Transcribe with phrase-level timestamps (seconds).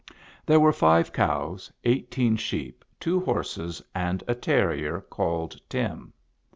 [0.47, 6.11] There were five cows, eighteen sheep, two horses, and a terrier called Tim.